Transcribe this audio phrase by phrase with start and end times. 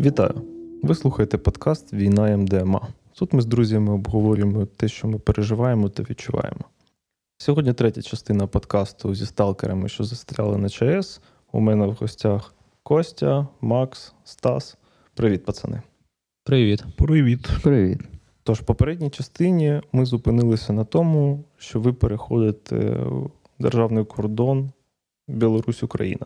[0.00, 0.42] Вітаю!
[0.82, 2.88] Ви слухаєте подкаст Війна МДМА.
[3.12, 6.60] Тут ми з друзями обговорюємо те, що ми переживаємо та відчуваємо.
[7.38, 11.20] Сьогодні третя частина подкасту зі сталкерами, що застряли на ЧАЕС.
[11.52, 14.76] У мене в гостях Костя, Макс, Стас.
[15.14, 15.82] Привіт, пацани.
[16.44, 16.84] Привіт.
[16.96, 17.48] Привіт.
[17.62, 18.00] Привіт.
[18.49, 23.05] Тож, в попередній частині ми зупинилися на тому, що ви переходите
[23.59, 24.71] державний кордон
[25.27, 26.25] Білорусь-Україна.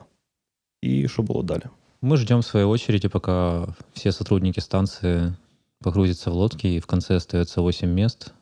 [0.81, 1.63] І що було далі?
[2.01, 5.33] Мы ждем своей очереди, пока все сотрудники станции
[5.81, 8.33] погрузятся в лодки, и в конце остается 8 мест.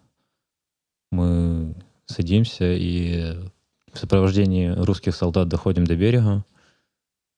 [1.12, 1.74] Мы
[2.06, 3.36] садимся и
[3.94, 6.44] в сопровождении русских солдат доходим до берега,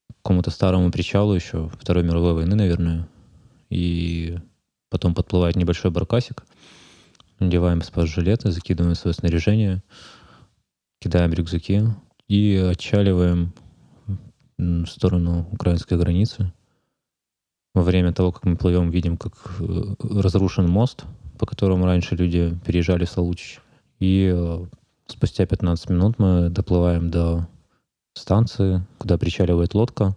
[0.09, 3.08] к какому-то старому причалу еще Второй мировой войны, наверное.
[3.70, 4.38] И
[4.95, 6.45] потом подплывает небольшой баркасик,
[7.41, 9.82] надеваем спас-жилеты, закидываем свое снаряжение,
[11.01, 11.82] кидаем рюкзаки
[12.29, 13.52] и отчаливаем
[14.57, 16.52] в сторону украинской границы.
[17.74, 21.07] Во время того, как мы плывем, видим, как э, разрушен мост,
[21.40, 23.61] по которому раньше люди переезжали в Славутич.
[23.99, 24.65] И э,
[25.09, 27.49] спустя 15 минут мы доплываем до
[28.15, 30.16] станции, куда причаливает лодка,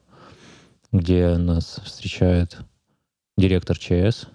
[0.91, 2.59] где нас встречает
[3.37, 4.27] директор ЧС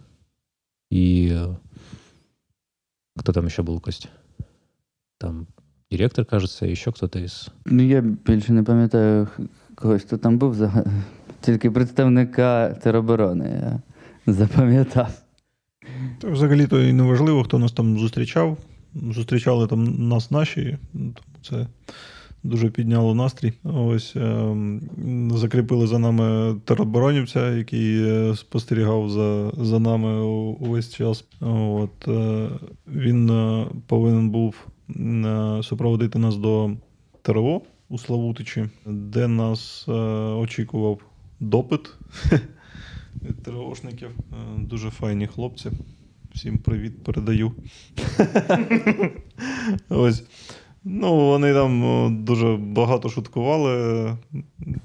[0.92, 1.54] и э,
[3.18, 4.10] кто там еще был, Костя?
[5.18, 5.46] Там
[5.90, 7.48] директор, кажется, еще кто-то из...
[7.64, 9.28] Ну, я більше не пам'ятаю
[9.74, 10.56] когось, хто там був,
[11.40, 13.82] тільки представника тероборони я
[14.32, 15.08] запам'ятав.
[16.18, 18.58] Та взагалі-то і не важливо, хто нас там зустрічав.
[18.94, 21.66] Зустрічали там нас наші, тому це
[22.42, 23.52] дуже підняло настрій.
[23.64, 30.20] Ось ем, закріпили за нами тероборонівця, який е, спостерігав за, за нами
[30.60, 31.24] увесь час.
[31.40, 32.48] От, е,
[32.86, 34.66] він е, повинен був
[35.62, 36.70] супроводити нас до
[37.22, 39.88] ТРО у Славутичі, де нас
[40.38, 40.98] очікував
[41.40, 41.94] допит
[43.22, 44.10] від ТРОшників.
[44.58, 45.70] Дуже файні хлопці.
[46.34, 47.52] Всім привіт передаю.
[49.88, 50.24] Ось.
[50.84, 54.04] Ну, вони там дуже багато шуткували.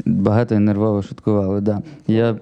[0.06, 1.81] Багато і нервово шуткували, да.
[2.08, 2.38] Я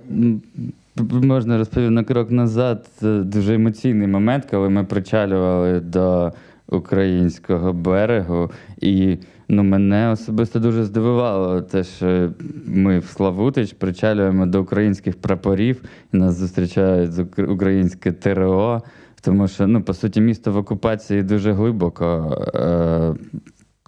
[1.10, 2.90] можна розповів на крок назад.
[3.00, 6.32] Це дуже емоційний момент, коли ми причалювали до
[6.70, 8.52] українського берегу.
[8.82, 9.18] І
[9.50, 12.30] ну, мене особисто дуже здивувало те, що
[12.66, 15.82] ми в Славутич причалюємо до українських прапорів,
[16.14, 18.82] і нас зустрічають українське ТРО.
[19.26, 22.38] Тому що, ну, по суті, місто в окупації дуже глибоко.
[22.56, 23.14] Е,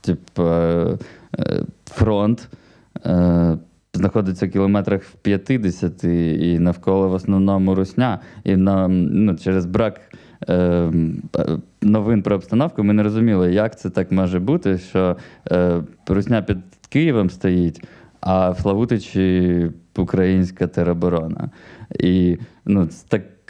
[0.02, 0.98] типу, е,
[1.86, 2.50] фронт
[3.06, 3.58] е,
[3.94, 8.20] знаходиться в кілометрах в 50 і навколо в основному русня.
[8.44, 10.02] І нам ну, через брак
[10.50, 10.92] е,
[11.82, 15.18] новин про обстановку ми не розуміли, як це так може бути, що
[15.52, 16.58] е, русня під
[16.90, 17.84] Києвом стоїть,
[18.22, 21.50] а в Славутичі українська тероборона.
[22.00, 23.02] І ну, з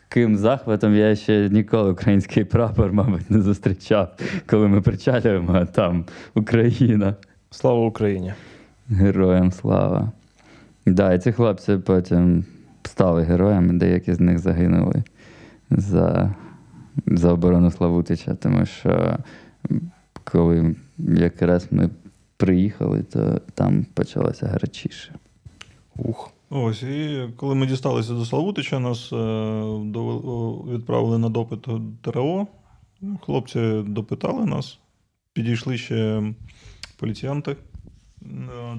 [0.10, 6.06] таким захватом я ще ніколи український прапор, мабуть, не зустрічав, коли ми причалюємо, а там
[6.36, 7.16] Україна.
[7.52, 8.34] Слава Україні!
[8.90, 10.12] Героям слава.
[10.86, 12.46] Да, і ці хлопці потім
[12.84, 15.04] стали героями, деякі з них загинули
[15.70, 16.36] за,
[17.06, 19.18] за оборону Славутича, тому що
[20.24, 21.90] коли якраз ми
[22.38, 25.14] приїхали, то там почалося гарячіше.
[25.96, 26.37] Ух.
[26.50, 29.16] Ось, і коли ми дісталися до Славутича, нас е,
[30.74, 31.68] відправили на допит
[32.02, 32.48] ТРО.
[33.22, 34.80] Хлопці допитали нас.
[35.34, 36.24] Підійшли ще
[37.00, 37.56] поліціянти е,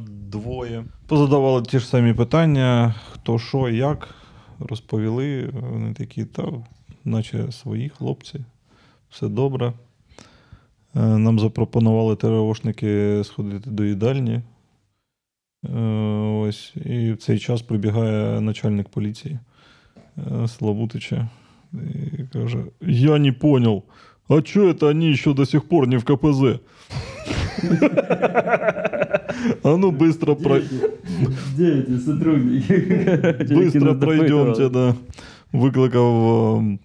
[0.09, 0.84] двоє.
[1.06, 4.15] Позадавали ті ж самі питання: хто що, як.
[4.59, 5.50] Розповіли.
[5.71, 6.53] Вони такі, та,
[7.05, 8.41] наче свої хлопці,
[9.11, 9.73] все добре.
[10.95, 14.41] Е, Нам запропонували ТРОшники сходити до їдальні.
[15.66, 15.79] Е,
[16.47, 19.40] Ось, і в цей час прибігає начальник поліції
[20.18, 21.29] е, Славутича
[21.74, 23.83] і каже: Я не понял,
[24.30, 26.60] а чого это они еще до сих пор не в КПЗ?
[29.63, 30.60] А ну быстро про...
[31.57, 32.74] Дети, сотрудники.
[33.54, 34.95] Быстро пройдемте, да.
[35.51, 36.13] Викликав
[36.62, 36.77] е,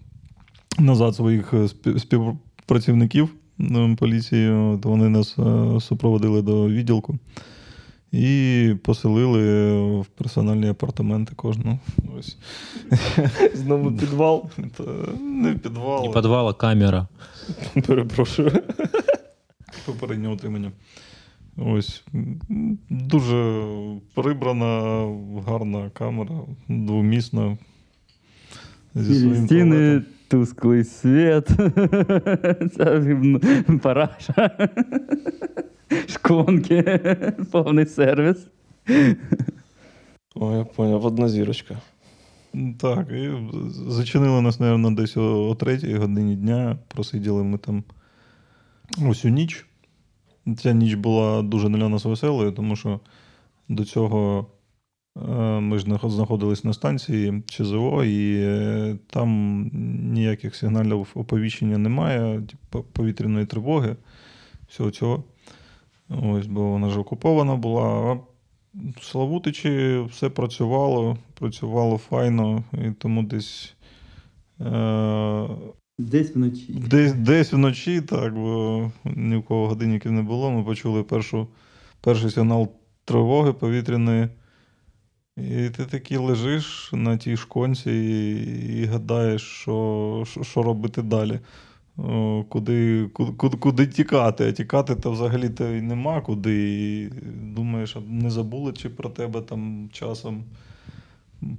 [0.79, 3.29] назад своїх е, спів- співпрацівників
[3.59, 4.49] е, поліції.
[4.49, 7.19] От вони нас е, супроводили до відділку
[8.14, 11.78] і поселили в персональні апартаменти кожного.
[12.18, 12.36] Ось.
[13.54, 14.50] Знову підвал.
[14.76, 14.82] Та
[15.20, 16.04] Не підвал.
[16.06, 17.06] Не подвал, а камера.
[17.86, 18.52] Перепрошую.
[19.86, 20.72] попереднього отримання.
[21.56, 22.04] Ось.
[22.90, 23.64] Дуже
[24.14, 25.06] прибрана,
[25.46, 27.58] гарна камера, двомісна.
[28.94, 30.04] Зі своїм Стіни туалетом.
[30.28, 31.48] тусклий світ.
[32.76, 33.00] Це
[33.68, 34.68] ну, параша.
[36.08, 37.00] Шконки,
[37.52, 38.46] повний сервіс.
[40.34, 41.78] О, я поняв, одна зірочка.
[42.78, 43.30] Так, і
[43.88, 46.78] зачинили нас, мабуть, десь о, о третій годині дня.
[46.88, 47.84] Просиділи ми там
[48.98, 49.66] усю ніч.
[50.58, 53.00] Ця ніч була дуже для нас веселою, тому що
[53.68, 54.46] до цього
[55.16, 59.60] е, ми ж знаходились на станції ЧЗО, і е, там
[60.12, 62.42] ніяких сигналів оповіщення немає,
[62.92, 63.96] повітряної тривоги,
[64.68, 65.24] всього цього.
[66.08, 67.82] Ось, бо вона ж окупована була.
[67.84, 68.12] А
[69.00, 73.74] в Славутичі все працювало, працювало файно, і тому десь.
[74.60, 75.48] Е-
[75.98, 76.72] Десь вночі.
[76.90, 80.50] Десь, десь вночі, так, бо ні в кого годинників не було.
[80.50, 81.48] Ми почули першу,
[82.00, 82.72] перший сигнал
[83.04, 84.28] тривоги повітряної.
[85.36, 91.40] І ти такий лежиш на тій шконці і, і гадаєш, що, що, що робити далі.
[92.48, 94.48] Куди, куди, куди тікати?
[94.48, 96.82] А тікати то взагалі то й нема куди.
[96.82, 97.08] І
[97.54, 100.44] думаєш, не забули чи про тебе там часом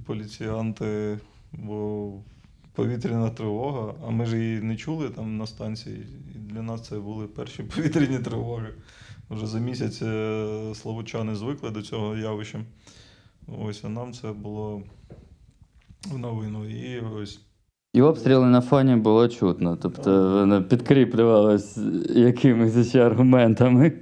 [0.06, 1.18] поліціянти,
[1.52, 2.12] бо
[2.72, 6.06] повітряна тривога, а ми ж її не чули там на станції.
[6.34, 8.68] І для нас це були перші повітряні тривоги.
[9.30, 12.64] Вже за місяць е, славучани звикли до цього явища.
[13.46, 14.82] Ось, а нам це було
[16.10, 16.68] в новину.
[16.68, 17.40] І ось
[17.96, 19.78] І обстріли на фоні було чутно.
[19.82, 21.78] Тобто воно підкріплювалось
[22.14, 23.92] якимись ще аргументами.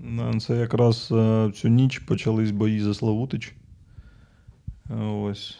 [0.00, 3.54] е, це якраз е, цю ніч почались бої за Славутич.
[5.22, 5.58] Ось.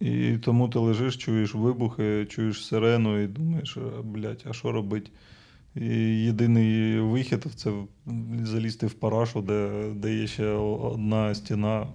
[0.00, 5.10] І тому ти лежиш, чуєш вибухи, чуєш сирену і думаєш, «А, блядь, а що робити?
[5.76, 7.70] Єдиний вихід це
[8.44, 11.86] залізти в парашу, де, де є ще одна стіна,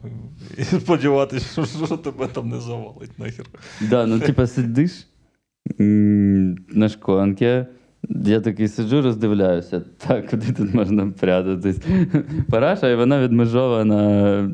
[0.58, 3.46] і сподіватися, що, що тебе там не завалить нахер.
[3.90, 5.08] Да, ну типа сидиш
[6.70, 7.66] на шконці.
[8.10, 9.82] Я такий сиджу, роздивляюся.
[9.98, 11.80] Так, куди тут можна прятатись?
[12.50, 14.52] Параша, і вона відмежована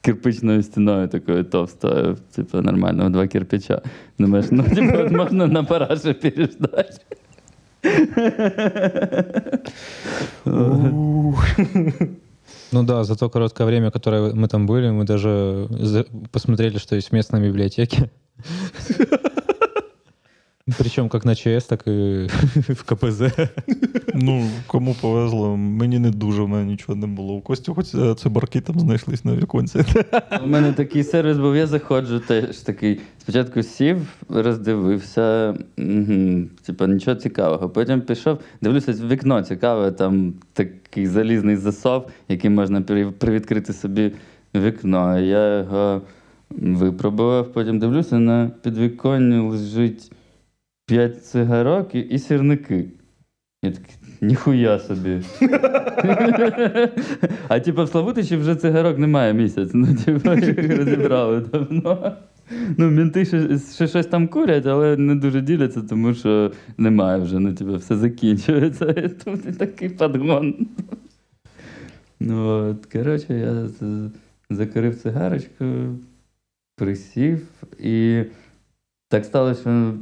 [0.00, 2.16] кирпичною стіною такою товстою.
[2.34, 3.82] Типу, нормально, два кирпича.
[4.18, 7.00] Думаєш, ну, типу, можна на параші переждати.
[12.72, 15.68] Ну да, за то короткое время, которое мы там были, мы даже
[16.30, 18.10] посмотрели, что есть в местной библиотеке.
[20.78, 22.28] Причем как на ЧС, так и
[22.68, 23.22] в КПЗ.
[24.14, 27.34] Ну, кому повезло, мені не дуже, в мене нічого не було.
[27.34, 29.84] У Кості хоч е, цибарки там знайшлись на віконці.
[30.44, 33.00] У мене такий сервіс був, я заходжу, теж такий.
[33.18, 33.96] Спочатку сів,
[34.28, 37.68] роздивився, угу, типа нічого цікавого.
[37.68, 42.82] Потім пішов, дивлюся, вікно цікаве, там такий залізний засов, яким можна
[43.18, 44.12] привідкрити собі
[44.54, 45.18] вікно.
[45.18, 46.02] Я його
[46.50, 50.12] випробував, потім дивлюся, на підвіконні лежить
[50.90, 52.84] п'ять цигарок і, і сірники.
[53.64, 55.22] Я такий, ніхуя собі.
[57.48, 59.70] а типу в Славутичі вже цигарок немає місяць.
[59.74, 60.28] Ну, типу,
[60.76, 62.16] розібрали давно.
[62.78, 67.38] Ну, мінти ще, ще щось там курять, але не дуже діляться, тому що немає вже.
[67.38, 68.92] Ну, типу, все закінчується.
[69.24, 70.54] Тут такий подгон.
[72.20, 74.10] Ну, от, коротше, я з-
[74.50, 75.64] закурив цигарочку,
[76.76, 77.46] присів,
[77.78, 78.22] і
[79.08, 79.94] так сталося, що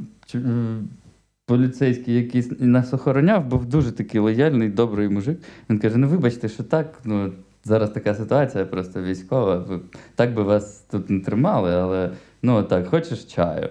[1.45, 5.39] поліцейський, який нас охороняв, був дуже такий лояльний, добрий мужик.
[5.69, 7.31] Він каже: ну вибачте, що так, ну
[7.63, 9.79] зараз така ситуація, просто військова.
[10.15, 12.11] Так би вас тут не тримали, але
[12.43, 13.69] ну так, хочеш чаю?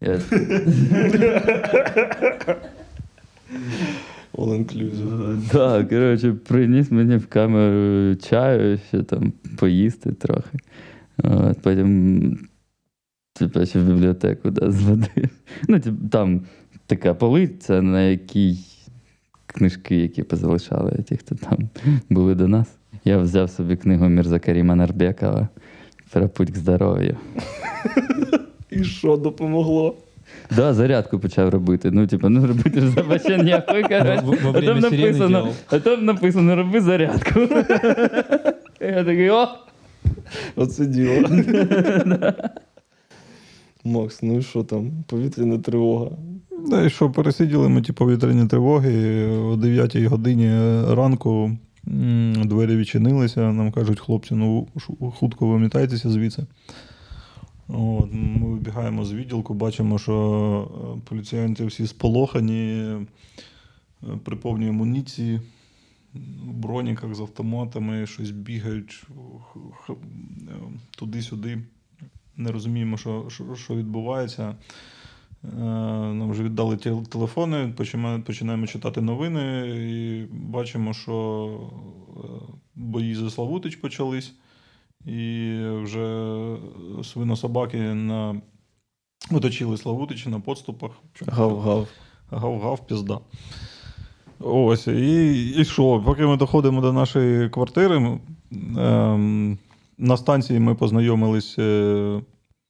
[0.00, 0.20] Я...
[4.34, 5.50] All inclusive.
[5.52, 10.58] Так, коротше, приніс мені в камеру чаю, ще там поїсти трохи.
[11.18, 12.38] От, потім
[13.38, 15.28] типу, ще в бібліотеку да, зводив.
[15.68, 16.40] Ну, тип, там
[16.86, 18.58] така полиця, на якій
[19.46, 21.58] книжки, які позалишали ті, хто там
[22.10, 22.68] були до нас.
[23.04, 25.48] Я взяв собі книгу Мірза Каріма Нарбекова
[26.16, 27.16] про путь к здоров'ю.
[28.70, 29.96] І що допомогло?
[30.56, 31.90] Да, зарядку почав робити.
[31.90, 37.40] Ну, типу, ну робити ж вообще ніякої, А там написано, а там написано, роби зарядку.
[38.80, 39.48] Я такий, о!
[40.56, 41.28] Оце діло.
[43.86, 45.04] Макс, ну і що там?
[45.06, 46.10] Повітряна тривога.
[46.68, 49.26] Да, і що, пересиділи ми ті повітряні тривоги.
[49.26, 50.50] О 9 годині
[50.94, 51.56] ранку
[52.44, 53.52] двері відчинилися.
[53.52, 54.68] Нам кажуть, хлопці, ну
[55.18, 56.46] хутко вимітайтеся звідси.
[57.68, 63.06] От, ми вибігаємо з відділку, бачимо, що е, поліціянти всі сполохані, е,
[64.24, 65.40] при повній амуніції,
[66.44, 69.06] в броніках з автоматами, щось бігають
[69.88, 69.92] е,
[70.98, 71.58] туди-сюди.
[72.36, 74.54] Не розуміємо, що, що, що відбувається.
[75.44, 75.56] Е,
[76.14, 76.76] нам вже віддали
[77.08, 77.72] телефони,
[78.22, 81.48] починаємо, читати новини і бачимо, що
[82.16, 82.20] е,
[82.74, 84.32] бої за Славутич почались,
[85.04, 86.36] і вже
[87.04, 88.40] свинособаки на...
[89.30, 90.90] оточили Славутич на подступах.
[91.26, 91.88] Гав-гав.
[92.30, 93.20] Гав-гав, пізда.
[94.40, 96.02] Ось, і, і що?
[96.06, 98.18] Поки ми доходимо до нашої квартири,
[98.76, 99.58] ем,
[99.98, 101.58] на станції ми познайомились.
[101.58, 102.20] Е,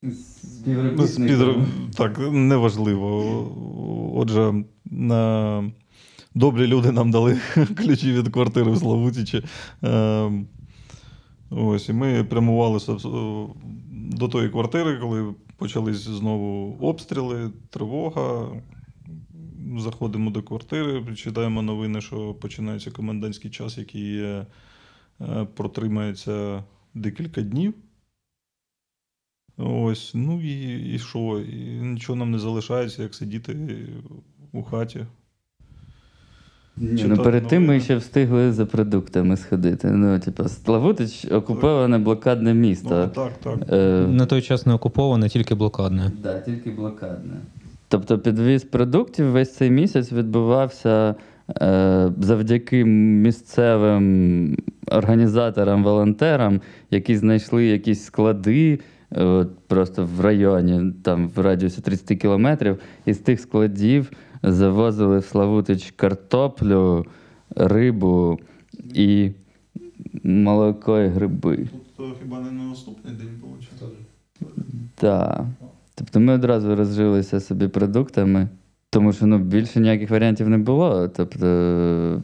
[0.03, 1.65] з підр-
[1.97, 4.13] Так, неважливо.
[4.15, 5.71] Отже, на...
[6.35, 7.39] добрі люди нам дали
[7.77, 9.43] ключі від квартири в Славутичі.
[9.83, 10.47] Ем,
[11.51, 12.81] Ось, і ми прямували
[13.93, 18.49] до тої квартири, коли почались знову обстріли, тривога.
[19.79, 24.47] Заходимо до квартири, читаємо новини, що починається комендантський час, який е,
[25.21, 26.65] е, протримається
[26.97, 27.75] декілька днів.
[29.57, 31.41] Ось, ну і, і що?
[31.41, 33.79] І нічого нам не залишається, як сидіти
[34.53, 35.07] у хаті.
[36.77, 39.91] Ні, ну перед тим ми ще встигли за продуктами сходити.
[39.91, 43.03] Ну, типу, Славутич окуповане блокадне місто.
[43.07, 43.73] Ну, так, так.
[43.73, 46.13] Е, На той час не окуповане, тільки блокадне.
[46.23, 47.35] Да, тільки блокадне.
[47.89, 51.15] Тобто підвіз продуктів весь цей місяць відбувався
[52.19, 54.57] завдяки місцевим
[54.91, 56.61] організаторам, волонтерам,
[56.91, 63.13] які знайшли якісь склади е, от, просто в районі, там в радіусі 30 кілометрів, і
[63.13, 64.11] з тих складів
[64.43, 67.07] завозили в Славутич картоплю,
[67.57, 68.39] рибу
[68.95, 69.31] і
[70.23, 71.69] молоко і гриби.
[71.97, 73.99] Тут хіба не на наступний день виходить?
[74.95, 75.45] Так.
[75.95, 78.49] Тобто ми одразу розжилися собі продуктами,
[78.97, 81.09] тому що ну, більше ніяких варіантів не було.
[81.09, 82.23] Тобто,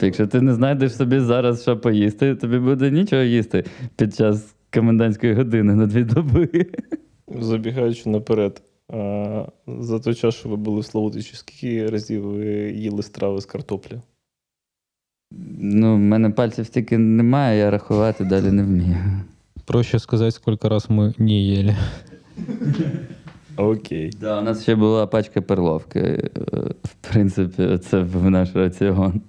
[0.00, 3.64] якщо ти не знайдеш собі зараз, що поїсти, тобі буде нічого їсти
[3.96, 6.66] під час комендантської години на дві доби.
[7.40, 13.02] Забігаючи наперед, а, за той час, що ви були в Славутичі, скільки разів ви їли
[13.02, 14.00] страви з картоплі?
[15.58, 18.96] Ну, в мене пальців стільки немає, я рахувати далі не вмію.
[19.64, 21.76] Проще сказать, сколько раз мы не ели.
[23.57, 24.11] Окей.
[24.21, 25.99] Да, у нас ще була пачка перловки.
[25.99, 26.29] Е,
[26.83, 29.21] В принципі, це був наш раціон.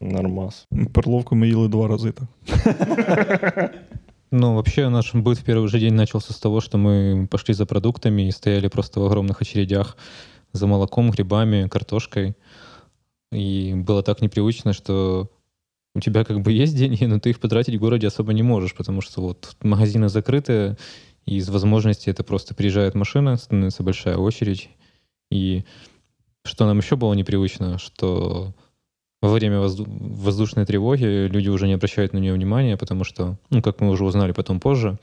[0.00, 0.66] Нормас.
[0.92, 2.12] Перловку ми їли два рази.
[2.12, 3.74] Так.
[4.30, 7.64] Ну, вообще наш быт в первый же день начался с того, что мы пошли за
[7.64, 9.96] продуктами и стояли просто в огромных очередях
[10.52, 12.34] за молоком, грибами, картошкой.
[13.32, 15.30] И было так непривычно, что
[15.94, 18.74] у тебя как бы есть деньги, но ты их потратить в городе особо не можешь,
[18.74, 20.76] потому что вот магазины закрыты,
[21.25, 24.69] из возможности это просто приезжает машина, становится большая очередь.
[25.31, 25.63] И
[26.45, 28.53] что нам еще было непривычно, что
[29.21, 33.61] во время возду- воздушной тревоги люди уже не обращают на нее внимания, потому что, ну,
[33.61, 34.99] как мы уже узнали потом позже,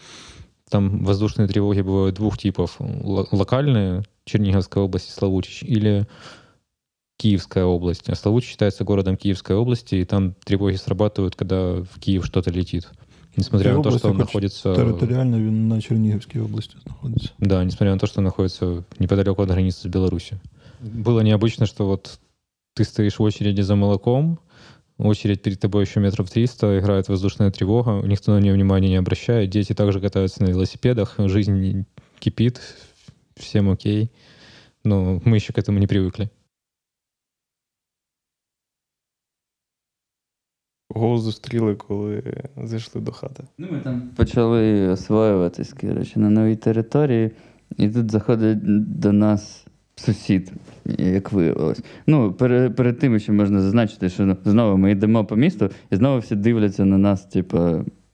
[0.68, 2.76] там воздушные тревоги бывают двух типов.
[2.80, 6.06] Л- локальные, Черниговская область и Славутич, или
[7.16, 8.08] Киевская область.
[8.08, 12.88] А Славутич считается городом Киевской области, и там тревоги срабатывают, когда в Киев что-то летит
[13.37, 14.75] Несмотря Киев на то, область, что он хоч находится...
[14.75, 17.29] Територіально він на Чернігівській області знаходиться.
[17.39, 20.39] Да, несмотря на то, что он находится неподалеку от границы с Беларусью.
[20.81, 22.19] Было необычно, что вот
[22.75, 24.39] ты стоишь в очереди за молоком,
[24.97, 29.49] очередь перед тобой еще метров 300, играет воздушная тревога, никто на нее внимания не обращает,
[29.49, 31.85] дети также катаются на велосипедах, жизнь не-
[32.19, 32.61] кипит,
[33.35, 34.11] всем окей.
[34.83, 36.29] Но мы еще к этому не привыкли.
[40.94, 42.22] Кого зустріли, коли
[42.64, 43.44] зайшли до хати?
[43.58, 47.30] Ну, ми там почали освоюватись, коротше, на новій території,
[47.76, 48.58] і тут заходить
[49.00, 49.66] до нас
[49.96, 50.52] сусід,
[50.98, 51.82] як виявилось.
[52.06, 55.96] Ну, перед, перед тим ще можна зазначити, що ну, знову ми йдемо по місту, і
[55.96, 57.58] знову всі дивляться на нас, типу,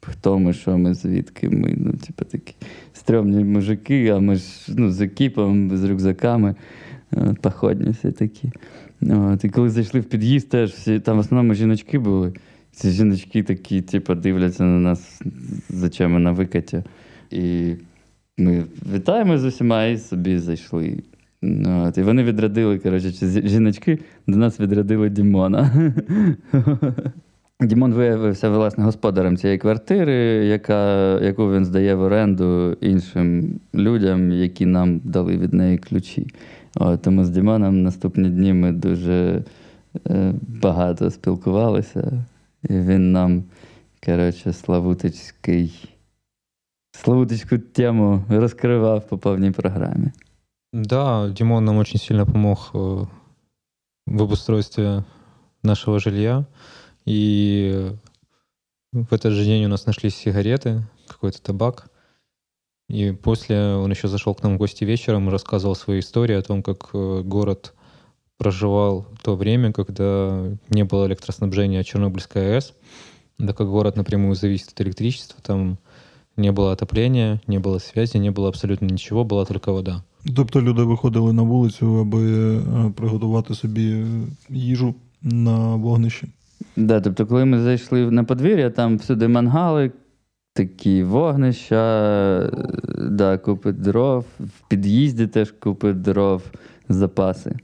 [0.01, 1.75] хто ми, що ми, звідки ми.
[1.77, 2.55] Ну, типу, такі
[2.93, 6.55] стрьомні мужики, а ми ж ну, з екіпом, з рюкзаками,
[7.13, 8.53] е, походні всі такі.
[9.03, 12.33] От, і коли зайшли в під'їзд, теж всі, там в основному жіночки були.
[12.77, 15.23] Ці жіночки такі, типу, дивляться на нас,
[15.69, 16.83] зачем ми на викаті.
[17.31, 17.75] І
[18.39, 18.65] ми
[18.95, 21.03] вітаємо з усіма і собі зайшли.
[21.43, 23.11] Ну, От, і вони відрядили, коротше,
[23.49, 25.93] жіночки до нас відрядили Дімона.
[27.61, 30.15] Дімон виявився власне господарем цієї квартири,
[30.47, 36.27] яка, яку він здає в оренду іншим людям, які нам дали від неї ключі.
[36.75, 39.43] От, тому з Дімоном наступні дні ми дуже
[40.11, 42.13] е, багато спілкувалися.
[42.66, 43.44] І він нам,
[44.06, 45.90] коротше, славутицький,
[46.92, 50.12] славутицьку тему розкривав по повній програмі.
[50.74, 53.06] Да, Димон нам очень сильно помог э,
[54.08, 55.04] в обустройстве
[55.64, 56.46] нашего жилья.
[57.06, 57.92] И
[58.94, 61.90] в этот же день у нас нашлись сигареты, какой-то табак.
[62.90, 66.42] И после он еще зашел к нам в гости вечером и рассказывал свои истории о
[66.42, 67.74] том, как э, город
[68.38, 72.74] проживал то время, когда не было электроснабжения Чернобыльской АЭС,
[73.38, 75.78] так как город напрямую зависит от электричества, там
[76.38, 80.04] не было отопления, не было связи, не было абсолютно ничего, была только вода.
[80.36, 84.06] Тобто люди виходили на вулицю, аби е, приготувати собі
[84.50, 86.28] їжу на вогнищі.
[86.76, 89.92] Да, тобто, коли ми зайшли на подвір'я, там всюди мангали,
[90.54, 92.52] такі вогнища, е,
[92.98, 96.44] да, купи дров, в під'їзді теж купи дров,
[96.90, 97.56] запаси.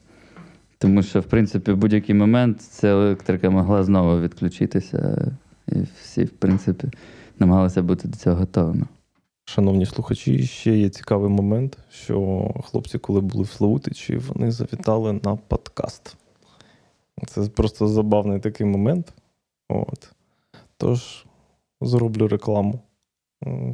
[0.83, 5.33] Тому що, в принципі, в будь-який момент ця електрика могла знову відключитися,
[5.69, 6.89] і всі, в принципі,
[7.39, 8.87] намагалися бути до цього готовими.
[9.45, 15.37] Шановні слухачі, ще є цікавий момент, що хлопці, коли були в Славутичі, вони завітали на
[15.37, 16.17] подкаст.
[17.27, 19.13] Це просто забавний такий момент.
[19.69, 20.13] От.
[20.77, 21.27] Тож
[21.81, 22.81] зроблю рекламу.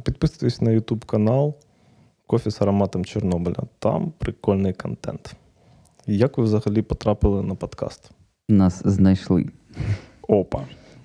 [0.03, 1.55] Підписуйтесь на YouTube канал
[2.27, 3.63] Кофі з ароматом Чорнобиля.
[3.79, 5.35] Там прикольний контент.
[6.09, 8.11] Як ви взагалі потрапили на подкаст?
[8.49, 9.45] Нас знайшли.
[10.27, 10.59] Опа.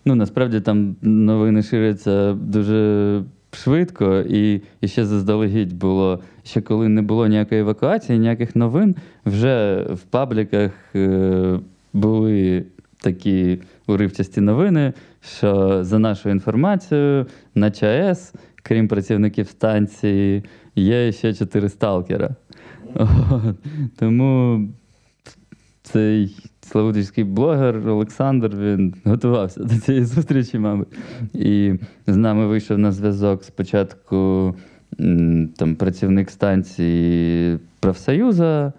[0.04, 7.02] Ну, насправді там новини ширяться дуже швидко, і, і ще заздалегідь було, ще коли не
[7.02, 8.96] було ніякої евакуації, ніяких новин,
[9.26, 11.60] вже в пабліках е,
[11.92, 12.64] були
[13.00, 20.44] такі уривчасті новини, що за нашою інформацією на ЧАЕС, крім працівників станції,
[20.76, 22.36] є ще чотири сталкера.
[22.94, 23.56] От.
[23.98, 24.60] Тому
[25.84, 30.88] цей славутичський блогер Олександр він готувався до цієї зустрічі, мабуть.
[31.34, 31.74] І
[32.06, 34.54] з нами вийшов на зв'язок спочатку
[35.56, 38.72] там, працівник станції профсоюза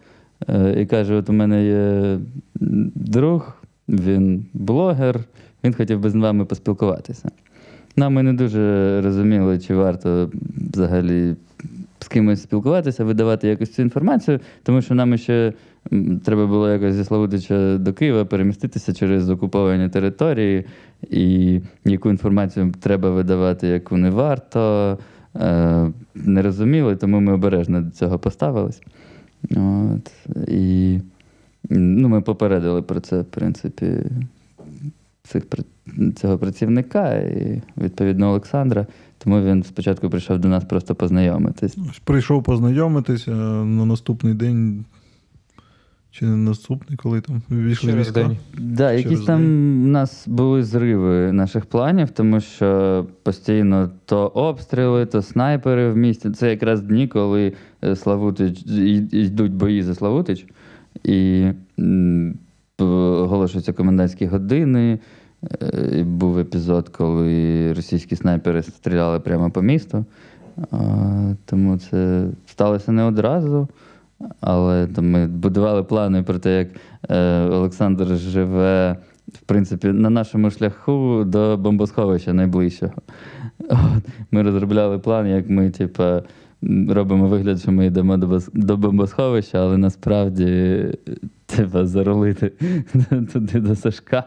[0.49, 2.17] е, і каже: от у мене є
[2.95, 3.57] друг,
[3.89, 5.19] він блогер,
[5.63, 7.29] він хотів би з вами поспілкуватися.
[7.95, 10.31] Нам ми не дуже розуміли, чи варто
[10.73, 11.35] взагалі
[11.99, 15.53] з кимось спілкуватися, видавати якось цю інформацію, тому що нам ще
[16.23, 20.65] треба було якось зі Славутича до Києва переміститися через окуповані території,
[21.09, 24.97] і яку інформацію треба видавати, яку не варто.
[25.35, 28.81] Е, не розуміли, тому ми обережно до цього поставились.
[29.51, 30.11] От,
[30.47, 30.99] і
[31.69, 33.91] ну, ми попередили про це, в принципі,
[35.23, 35.43] цих,
[36.15, 38.87] цього працівника і, відповідно, Олександра.
[39.17, 41.77] Тому він спочатку прийшов до нас просто познайомитись.
[42.03, 44.85] Прийшов познайомитися на наступний день.
[46.19, 48.23] Чи не наступний, коли там війшли Через війська?
[48.23, 48.37] день.
[48.57, 49.41] Да, якісь Через там
[49.83, 56.29] у нас були зриви наших планів, тому що постійно то обстріли, то снайпери в місті.
[56.29, 58.63] Це якраз дні, коли е, Славутич
[59.11, 60.45] йдуть бої за Славутич,
[61.03, 61.47] і
[62.79, 64.99] оголошуються комендантські години.
[65.61, 70.05] Е, і Був епізод, коли російські снайпери стріляли прямо по місту.
[71.45, 73.67] Тому це сталося не одразу.
[74.41, 76.67] Але там ми будували плани про те, як
[77.09, 78.95] е, Олександр живе,
[79.33, 82.93] в принципі, на нашому шляху до бомбосховища найближчого.
[83.69, 86.23] От, ми розробляли план, як ми, типа,
[86.89, 90.83] робимо вигляд, що ми йдемо до, до бомбосховища, але насправді,
[91.45, 92.51] типа, зарулити
[93.33, 94.23] туди до Сашка.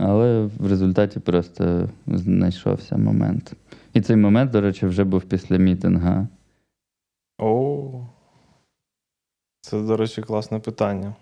[0.00, 3.52] Але в результаті просто знайшовся момент.
[3.94, 6.28] І цей момент, до речі, вже був після мітинга.
[7.38, 8.06] О.
[9.66, 11.14] Це, до речі, класне питання.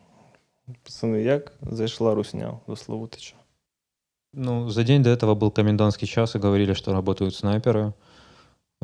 [0.82, 3.34] Пацани, як зайшла русня до Славутича?
[4.32, 7.92] Ну, за день до этого был комендантский час, и говорили, что работают снайперы.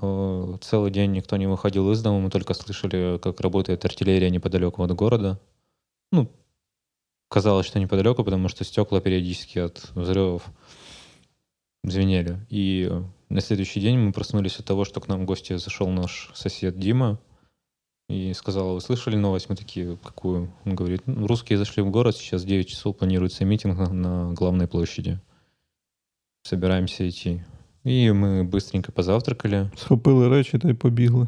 [0.02, 4.82] Э, Целый день никто не выходил из дома, мы только слышали, как работает артиллерия неподалеку
[4.82, 5.38] от города.
[6.12, 6.26] Ну,
[7.28, 10.42] казалось, что неподалеку, потому что стекла периодически от взрывов
[11.84, 12.38] звенели.
[12.48, 12.90] И
[13.28, 16.78] на следующий день мы проснулись от того, что к нам в гости зашел наш сосед
[16.78, 17.18] Дима
[18.09, 19.49] и сказал, вы слышали новость?
[19.49, 20.51] Мы такие, какую?
[20.65, 24.33] Он говорит, «Ну, русские зашли в город, сейчас в 9 часов планируется митинг на- на
[24.33, 25.19] главной площади.
[26.43, 27.43] Собираемся идти.
[27.83, 29.71] И мы быстренько позавтракали.
[29.77, 31.27] Схопили речі та й побігли.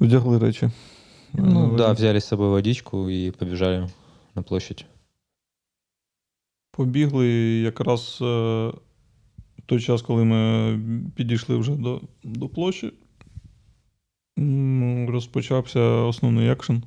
[0.00, 0.70] Вдягли речі.
[1.32, 3.88] Ну Е, да, взяли с собой водичку и побежали
[4.34, 4.86] на площадь.
[6.70, 10.80] Побігли і якраз е, в той час, коли ми
[11.16, 12.92] підійшли вже до, до площі, м,
[15.09, 16.83] розпочався основний екшен.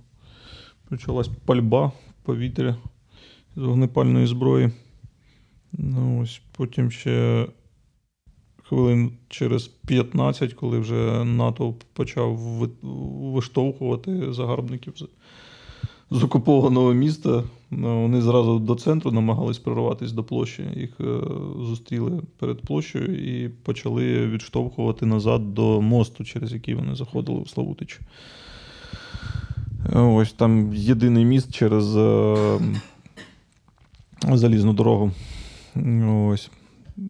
[0.88, 2.76] Почалась пальба в повітря
[3.56, 4.70] з вогнепальної зброї.
[5.72, 7.46] Ну, ось потім ще
[8.62, 12.36] хвилин через 15, коли вже НАТО почав
[13.34, 14.94] виштовхувати загарбників
[16.10, 17.44] з, окупованого міста.
[17.74, 20.64] Ну, Вони зразу до центру намагались прорватися до площі.
[20.76, 21.04] Їх е,
[21.58, 28.00] зустріли перед площею і почали відштовхувати назад до мосту, через який вони заходили в Славутич.
[29.94, 32.36] Ось там єдиний міст через е,
[34.32, 35.12] залізну дорогу.
[36.28, 36.50] Ось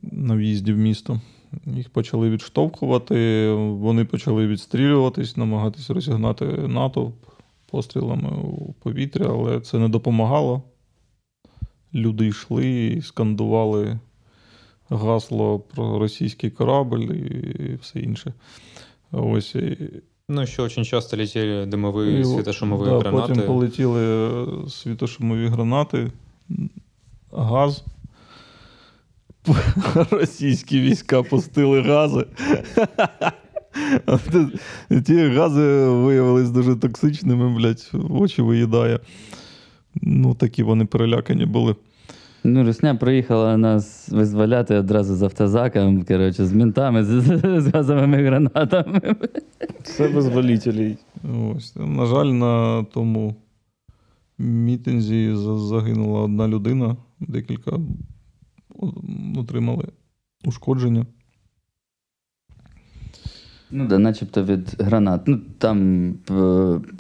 [0.02, 1.20] на в'їзді в місто.
[1.66, 7.14] Їх почали відштовхувати, вони почали відстрілюватись, намагатися розігнати натовп
[7.71, 10.63] пострілами у повітря, але це не допомагало.
[11.93, 13.99] Люди йшли і скандували
[14.89, 18.33] гасло про російський корабль і все інше.
[19.11, 19.55] Ось.
[19.55, 19.77] і-
[20.29, 23.27] Ну, еще очень часто летели дымовые, і, светошумовые да, гранаты.
[23.27, 26.11] Потім полетіли е, світошумові гранати,
[27.31, 27.83] газ.
[30.11, 32.25] Російські війська пустили гази.
[35.04, 39.00] Ті гази виявились дуже токсичними, блядь, очі виїдає.
[40.02, 41.76] Ну, такі вони перелякані були.
[42.44, 47.20] Ну, Русня приїхала нас визволяти одразу з автозаком, коротше, з ментами, з,
[47.60, 49.00] з газовими гранатами.
[49.82, 50.96] Це визволителі.
[51.54, 51.76] Ось.
[51.76, 53.36] На жаль, на тому
[54.38, 57.78] мітинзі загинула одна людина, декілька
[59.36, 59.84] отримали
[60.44, 61.06] ушкодження.
[63.74, 65.20] Ну, да, начебто від гранат.
[65.26, 66.34] Ну, там е,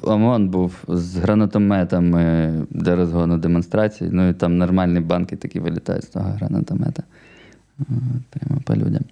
[0.02, 4.08] ОМОН був з гранатометами для розгону демонстрацій.
[4.12, 7.02] Ну і там нормальні банки такі вилітають з того гранатомета.
[8.30, 9.02] Прямо по людям.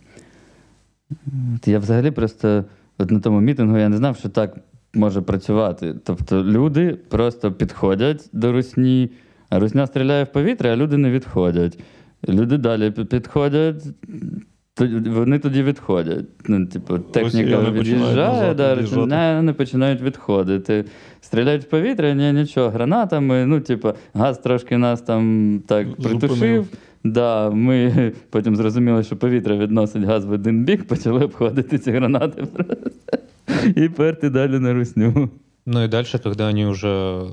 [1.56, 2.64] От Я взагалі просто
[2.98, 4.56] от на тому мітингу я не знав, що так
[4.94, 5.94] може працювати.
[6.04, 9.10] Тобто люди просто підходять до русні,
[9.48, 11.78] а русня стріляє в повітря, а люди не відходять.
[12.28, 13.84] Люди далі підходять,
[14.88, 16.24] вони тоді відходять.
[16.48, 19.00] Ну, типу, техніка від'їжджає, да, від'їжджати.
[19.00, 20.84] росіяни починають відходити.
[21.20, 23.46] Стріляють в повітря, ні, нічого, гранатами.
[23.46, 26.20] Ну, типу, газ трошки нас там так Зупинив.
[26.20, 26.66] притушив.
[27.04, 32.42] Да, ми потім зрозуміли, що повітря відносить газ в один бік, почали обходити ці гранати
[32.42, 32.76] просто.
[33.76, 35.30] і перти далі на русню.
[35.66, 37.26] Ну и дальше, когда они уже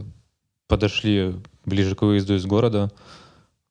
[0.67, 1.33] подошли
[1.65, 2.89] ближе к выезду из города,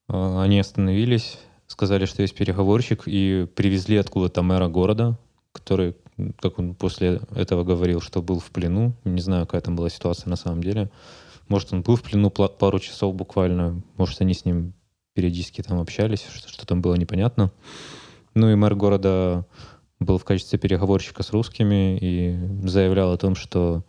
[0.09, 5.19] э, они остановились, сказали, что есть переговорщик, и привезли откуда-то мэра города,
[5.53, 5.97] который,
[6.39, 8.95] как он после этого говорил, что был в плену.
[9.05, 10.91] Не знаю, какая там была ситуация на самом деле.
[11.49, 14.75] Может, он был в плену пару часов буквально, может, они с ним
[15.15, 17.53] периодически там общались, что, что там было непонятно.
[18.35, 19.47] Ну и мэр города
[19.99, 23.83] был в качестве переговорщика с русскими и заявлял о том, что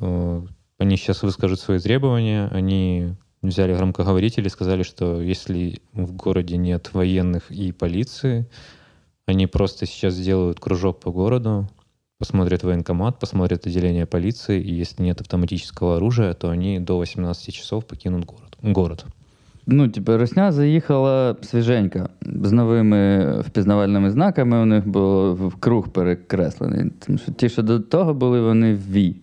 [0.00, 0.46] э,
[0.78, 3.16] они сейчас выскажут свои требования, они
[3.48, 8.46] взяли громкоговорители и сказали, что если в городе нет военных и полиции,
[9.26, 11.68] они просто сейчас сделают кружок по городу,
[12.18, 17.86] посмотрят военкомат, посмотрят отделение полиции, и если нет автоматического оружия, то они до 18 часов
[17.86, 18.56] покинут город.
[18.62, 19.06] город.
[19.66, 24.62] Ну, типу, Русня заїхала свіженька з новими впізнавальними знаками.
[24.62, 26.90] У них було в круг перекреслений.
[27.06, 29.16] Тому що ті, що до того були, вони в Ві.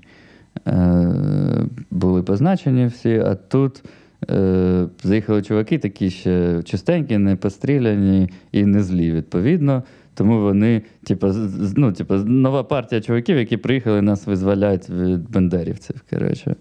[0.67, 3.83] Е, були позначені всі, а тут
[4.29, 9.83] е, заїхали чуваки, такі ще чистенькі, не постріляні і не злі, відповідно.
[10.15, 11.27] Тому вони, типу,
[11.75, 15.95] ну, типу, нова партія чуваків, які приїхали нас визволяти від бандерівців.
[16.09, 16.55] Коротше.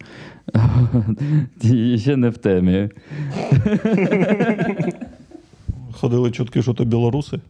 [1.62, 2.88] І ще не в темі.
[5.92, 7.40] Ходили чутки, що то білоруси.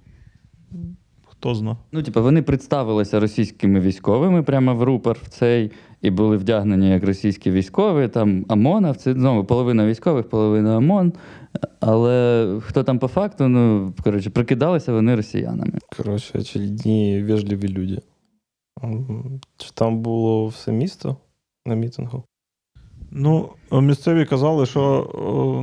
[1.42, 1.76] Хто зна.
[1.92, 5.70] Ну, типу, вони представилися російськими військовими прямо в рупор в цей,
[6.02, 11.12] і були вдягнені як російські військові, там ОМОНовці, знову половина військових, половина ОМОН.
[11.80, 15.78] Але хто там по факту, ну, коротше, прикидалися вони росіянами.
[15.96, 18.00] Коротше, очередні вежливі люди.
[19.56, 21.16] Чи там було все місто
[21.66, 22.24] на мітингу?
[23.14, 25.10] Ну, місцеві казали, що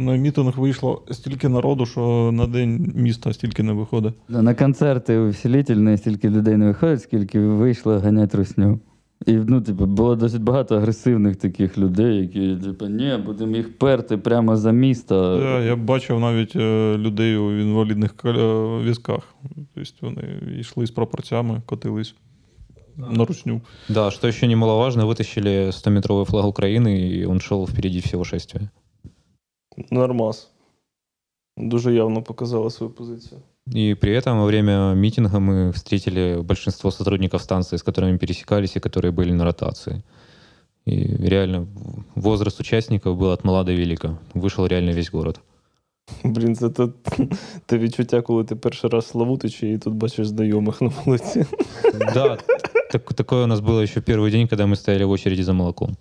[0.01, 4.13] на мітинг вийшло стільки народу, що на день міста стільки не виходить.
[4.29, 8.79] На концерти увеселительні стільки людей не виходить, скільки вийшло ганять русню.
[9.25, 14.17] І ну, типу, було досить багато агресивних таких людей, які, типу, ні, будемо їх перти
[14.17, 15.41] прямо за місто.
[15.41, 18.31] Я, я бачив навіть е, людей у інвалідних е,
[18.83, 19.35] візках.
[19.75, 20.23] Тобто вони
[20.59, 22.15] йшли з прапорцями, котились
[22.99, 23.61] на русню.
[23.87, 28.71] Да, что еще немаловажно, вытащили 100-метровый флаг Украины, и он шел впереди всего шествия.
[29.89, 30.49] Нормас.
[31.57, 33.41] Дуже явно показала свою позицію.
[33.67, 38.79] И при этом во время митинга мы встретили большинство сотрудников станции, с которыми пересекались и
[38.79, 40.03] которые были на ротации.
[40.85, 41.67] И реально
[42.15, 44.17] возраст участников был от мала до велика.
[44.33, 45.39] Вышел реально весь город.
[46.24, 46.88] Блін, це те,
[47.66, 51.46] те відчуття, коли ти перший раз в Славутичі і тут бачиш знайомих на вулиці.
[52.14, 52.38] Да,
[52.92, 55.96] так- такое у нас было еще первый день, когда мы стояли в очереди за молоком.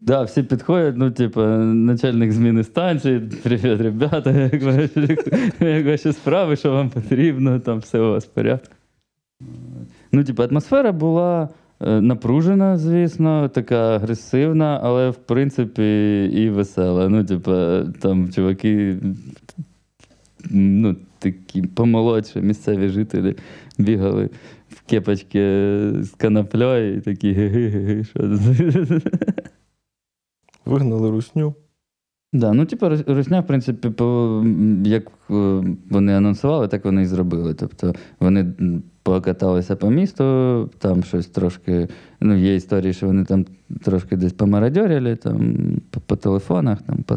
[0.00, 5.18] Да, всі підходять, ну, типу, начальник зміни станції, привіт, ребята, як ваші,
[5.60, 8.74] як ваші справи, що вам потрібно, там все у вас в порядку.
[10.12, 11.48] Ну, типу, атмосфера була е,
[11.85, 15.83] напружена, звісно, така агресивна, але в принципі
[16.33, 17.09] і весела.
[17.09, 17.51] Ну, типу,
[17.99, 18.97] там чуваки,
[20.49, 23.35] ну, такі помолодші місцеві жителі
[23.77, 24.29] бігали
[24.69, 25.39] в кепочки
[25.99, 28.39] з коноплею і такі ге-ге-ге, що?
[30.65, 31.55] Вигнали русню.
[32.33, 34.43] Да, ну, типу, Русня, в принципі, по,
[34.85, 37.53] як е, вони анонсували, так вони і зробили.
[37.53, 38.53] Тобто вони
[39.03, 41.87] покаталися по місту, там щось трошки.
[42.21, 43.45] Ну, є історії, що вони там
[43.83, 45.55] трошки десь помарадьорили, там,
[45.89, 47.15] по, по телефонах, там, по,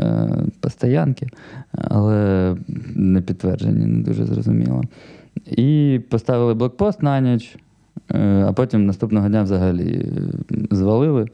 [0.00, 0.28] е,
[0.60, 1.26] по стоянки,
[1.72, 2.56] але
[2.94, 4.82] не підтверджені, не дуже зрозуміло.
[5.46, 7.56] І поставили блокпост на ніч,
[8.10, 10.12] е, а потім наступного дня взагалі
[10.52, 11.26] е, звалили.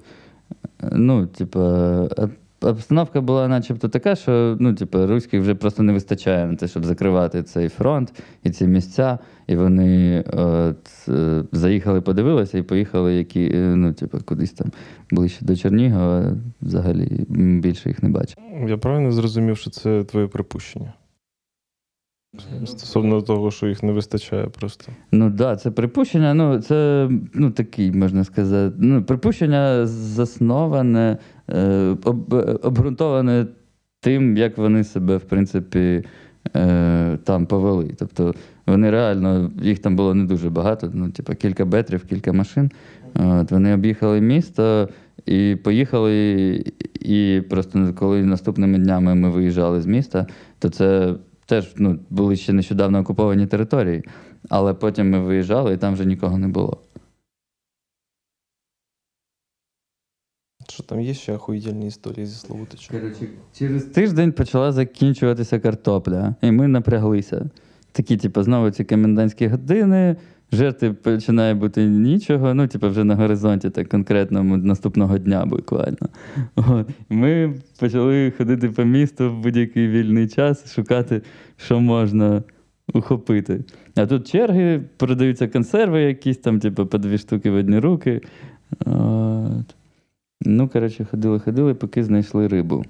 [0.92, 2.30] Ну, типу, об-
[2.64, 6.84] обстановка була начебто така, що ну, типу, руських вже просто не вистачає на те, щоб
[6.84, 9.18] закривати цей фронт і ці місця.
[9.46, 14.72] І вони от, е, заїхали, подивилися і поїхали, які, е, ну, типу, кудись там
[15.10, 16.32] ближче до Чернігова.
[16.62, 17.26] Взагалі
[17.60, 18.36] більше їх не бачив.
[18.68, 20.92] Я правильно зрозумів, що це твоє припущення?
[22.64, 24.92] Стосовно того, що їх не вистачає просто.
[25.12, 26.34] Ну так, да, це припущення.
[26.34, 28.76] Ну, це ну, такий, можна сказати.
[28.78, 31.18] Ну, припущення засноване,
[32.62, 33.46] обґрунтоване
[34.00, 36.04] тим, як вони себе, в принципі,
[36.56, 37.90] е, там повели.
[37.98, 38.34] Тобто
[38.66, 42.70] вони реально, їх там було не дуже багато, ну, типу, кілька бетрів, кілька машин.
[43.14, 44.88] От, вони об'їхали місто
[45.26, 46.64] і поїхали.
[47.00, 50.26] І просто коли наступними днями ми виїжджали з міста,
[50.58, 51.14] то це
[51.46, 54.02] теж ну, були ще нещодавно окуповані території.
[54.48, 56.80] Але потім ми виїжджали, і там вже нікого не було.
[60.74, 63.00] Що там є ще охуєнні історії зі Славутичем?
[63.00, 63.26] Коротше,
[63.58, 67.50] через тиждень почала закінчуватися картопля, і ми напряглися.
[67.92, 70.16] Такі, типу, знову ці комендантські години,
[70.52, 72.54] жерти починає бути нічого.
[72.54, 76.08] Ну, типу, вже на горизонті, так конкретно наступного дня буквально.
[76.56, 76.88] От.
[77.08, 81.22] Ми почали ходити по місту в будь-який вільний час, шукати,
[81.56, 82.42] що можна
[82.94, 83.64] ухопити.
[83.96, 88.20] А тут черги, продаються консерви якісь там, типу, по дві штуки в одні руки.
[88.86, 89.74] От.
[90.40, 92.84] Ну, коротше, ходили, ходили, поки знайшли рибу.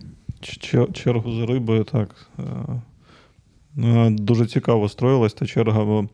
[0.92, 2.30] Чергу за рибою, так.
[2.38, 2.42] е,
[3.84, 6.08] е, Дуже цікаво строїлась та черга, бо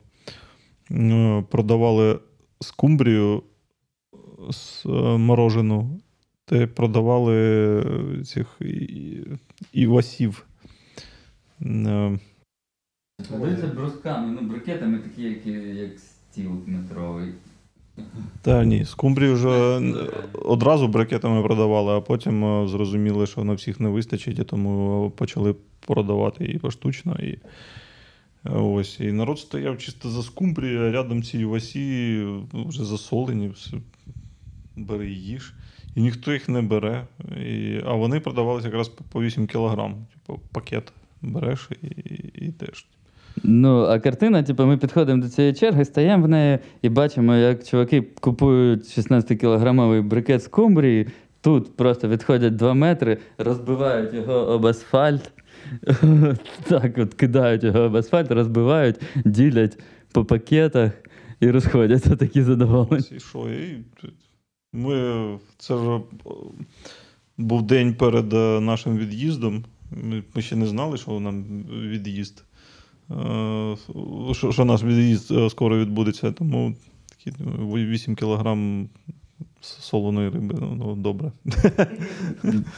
[0.90, 2.19] е, продавали
[2.61, 3.43] скумбрію
[4.51, 4.88] з е,
[5.19, 6.01] морожену,
[6.45, 9.23] та й продавали цих і-
[9.73, 10.47] івасів.
[11.62, 12.19] Е,
[13.29, 17.33] Продаються брусками, ну, брикетами такі, як, як стіл метровий.
[18.42, 19.94] Та ні, скумбрію вже е,
[20.44, 25.55] одразу брикетами продавали, а потім е, зрозуміли, що на всіх не вистачить, і тому почали
[25.81, 27.16] продавати її поштучно.
[27.22, 27.38] І,
[28.44, 32.16] е, ось, і народ стояв чисто за скумбрію, а рядом ці васі
[32.53, 33.76] ну, вже засолені, все,
[34.76, 35.55] бери їж.
[35.94, 37.07] І ніхто їх не бере.
[37.46, 40.07] І, а вони продавалися якраз по по 8 кілограм.
[40.12, 42.87] Типу, пакет береш і, і, і теж.
[43.43, 47.64] Ну, а картина, типу, ми підходимо до цієї черги, стаємо в неї і бачимо, як
[47.64, 51.07] чуваки купують 16-кілограмовий брикет скумбрії.
[51.40, 55.33] Тут просто відходять 2 метри, розбивають його об асфальт.
[56.69, 59.79] Так, от кидають його об асфальт, розбивають, ділять
[60.12, 60.93] по пакетах
[61.40, 63.19] і розходяться такі задоволені.
[64.73, 66.01] Ми, це вже
[67.38, 69.64] був день перед е, нашим від'їздом.
[70.35, 72.45] Ми ще не знали, що нам від'їзд.
[73.11, 73.77] Е,
[74.53, 76.33] Що, наш від'їзд е, скоро відбудеться.
[76.33, 76.75] Тому
[77.09, 78.88] такі ну, 8 кілограм
[79.61, 80.55] солоної риби.
[80.61, 81.33] Ну, ну добре.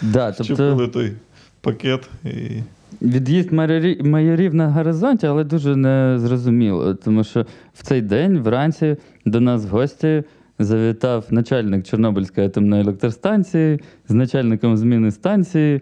[0.03, 0.45] Да, тобто...
[0.45, 1.12] Чепили той
[1.61, 2.62] пакет і.
[3.03, 9.40] Від'їзд майорі- майорів на горизонті, але дуже незрозуміло, тому що в цей день вранці до
[9.40, 10.23] нас в гості
[10.59, 15.81] завітав начальник Чорнобильської атомної електростанції з начальником зміни станції.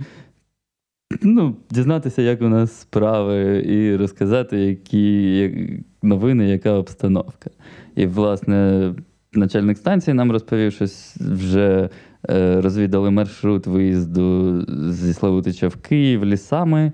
[1.23, 7.51] Ну, дізнатися, як у нас справи, і розказати, які як- новини, яка обстановка.
[7.97, 8.93] І, власне,
[9.33, 10.85] начальник станції нам розповів, що
[11.21, 11.89] вже
[12.31, 16.93] е, розвідали маршрут виїзду зі Славутича в Київ лісами,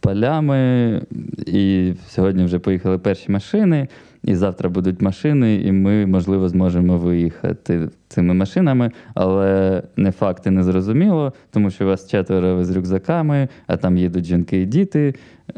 [0.00, 1.02] полями.
[1.46, 3.88] І сьогодні вже поїхали перші машини,
[4.26, 10.62] і завтра будуть машини, і ми, можливо, зможемо виїхати цими машинами, але не факти не
[10.62, 15.14] зрозуміло, тому що у вас четверо ви з рюкзаками, а там їдуть жінки і діти.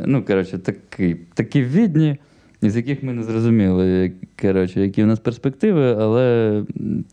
[0.07, 2.17] Ну, коротше, такі, такі відні,
[2.63, 6.65] з яких ми не зрозуміли, коротше, які в нас перспективи, але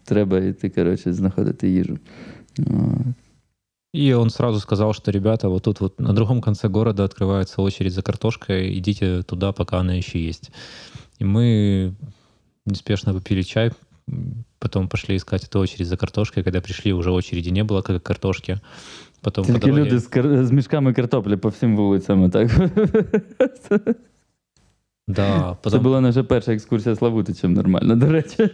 [0.03, 1.97] треба йти, коротше, знаходити їжу.
[3.95, 7.93] И он сразу сказал, что, ребята, вот тут вот на другом конце города открывается очередь
[7.93, 10.51] за картошкой, идите туда, пока она еще есть.
[11.20, 11.94] И мы
[12.66, 13.70] неспешно попили чай,
[14.58, 16.42] потом пошли искать эту очередь за картошкой.
[16.42, 18.60] Когда пришли, уже очереди не было, как картошки.
[19.22, 20.44] Потом по Тільки дороге- люди з, кар...
[20.46, 22.30] з мішками картоплі по всім вулицям.
[22.30, 22.50] Так.
[25.08, 28.50] Да, Це потом, була наша перша екскурсія Славутичем, нормально, до речі.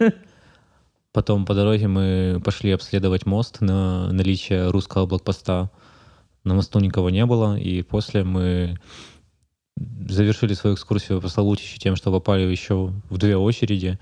[1.11, 5.69] потом по дороге мы пошли обследовать мост на наличие русского блокпоста.
[6.43, 8.77] На мосту никого не было, и после мы
[9.76, 13.98] завершили свою экскурсию по Славутичу тем, что попали еще в две очереди.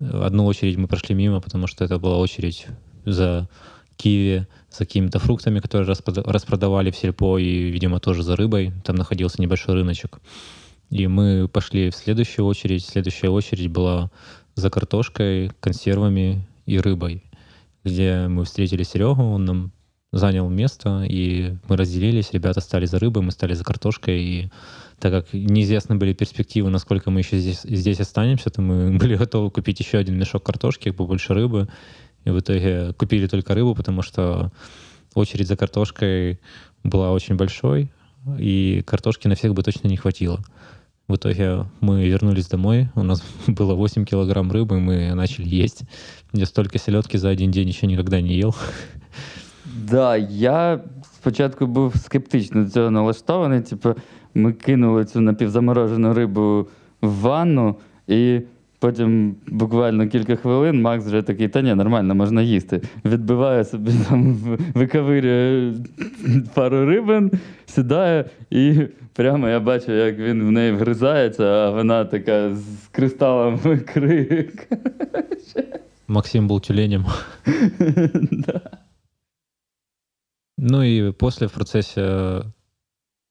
[0.00, 2.66] Одну очередь мы прошли мимо, потому что это была очередь
[3.04, 3.48] за
[3.96, 8.72] Киеве, за какими-то фруктами, которые распрода- распродавали в сельпо, и, видимо, тоже за рыбой.
[8.84, 10.18] Там находился небольшой рыночек.
[10.90, 12.84] И мы пошли в следующую очередь.
[12.84, 14.10] Следующая очередь была
[14.56, 17.22] за картошкой, консервами и рыбой,
[17.84, 19.72] где мы встретили Серегу, он нам
[20.12, 24.50] занял место, и мы разделились, ребята стали за рыбой, мы стали за картошкой, и
[25.04, 29.50] так как неизвестны были перспективы, насколько мы еще здесь, здесь останемся, то мы были готовы
[29.50, 31.68] купить еще один мешок картошки, побольше рыбы,
[32.24, 34.50] и в итоге купили только рыбу, потому что
[35.14, 36.40] очередь за картошкой
[36.84, 37.92] была очень большой,
[38.38, 40.42] и картошки на всех бы точно не хватило.
[41.06, 45.82] В итоге мы вернулись домой, у нас было 8 килограмм рыбы, мы начали есть.
[46.32, 48.56] Я столько селедки за один день еще никогда не ел.
[49.66, 50.80] Да, я
[51.16, 53.60] спочатку був скептично до цього налаштований.
[53.60, 53.94] Типу,
[54.34, 56.66] ми кинули цю напівзаморожену рибу
[57.02, 57.76] в ванну,
[58.08, 58.40] і
[58.78, 62.80] потім буквально кілька хвилин Макс вже такий, та ні, нормально, можна їсти.
[63.04, 65.72] Відбиває собі там, в- виковирює
[66.54, 67.30] пару рибин,
[67.66, 68.74] сідає, і
[69.12, 74.48] прямо я бачу, як він в неї вгризається, а вона така з кристалом ікри.
[76.08, 77.04] Максим был тюленем.
[80.58, 82.52] Ну и после в процессе то-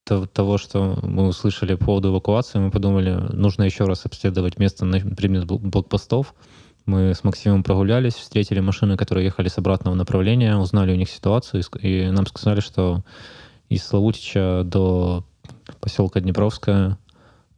[0.05, 4.99] того, что мы услышали по поводу эвакуации, мы подумали, нужно еще раз обследовать место на
[4.99, 6.35] предмет бл- блокпостов.
[6.85, 11.63] Мы с Максимом прогулялись, встретили машины, которые ехали с обратного направления, узнали у них ситуацию,
[11.79, 13.03] и нам сказали, что
[13.69, 15.23] из Славутича до
[15.79, 16.97] поселка Днепровская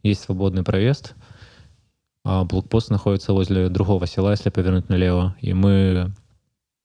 [0.04, 1.14] есть свободный проезд,
[2.24, 5.34] а блокпост находится возле другого села, если повернуть налево.
[5.40, 6.12] И мы,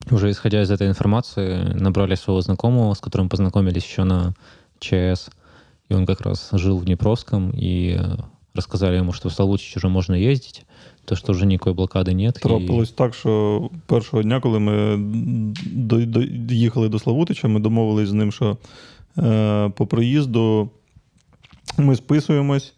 [0.09, 4.33] уже исходя из этой информации, набрали своего знакомого, с которым познакомились еще на
[4.79, 5.29] ЧС.
[5.91, 7.99] И он как раз жил в Днепровском, и
[8.53, 10.65] рассказали ему, что в Славутич уже можно ездить,
[11.05, 12.35] то, что уже никакой блокады нет.
[12.41, 14.97] Трапилось так, що першого дня, коли ми
[15.65, 16.21] до, до,
[16.53, 18.57] їхали до Славутича, ми домовились з ним, що
[19.17, 20.69] е, по приїзду
[21.77, 22.73] ми списуємось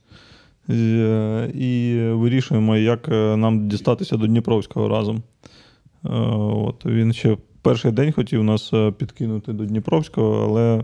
[0.70, 5.18] е, і вирішуємо, як е, нам дістатися до Дніпровського разом.
[5.18, 10.84] Е, от, він ще перший день хотів нас е, підкинути до Дніпровського, але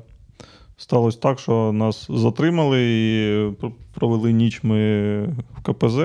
[0.80, 5.98] сталося так, що нас затримали і провели ніч ми в КПЗ.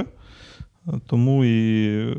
[1.06, 2.16] Тому і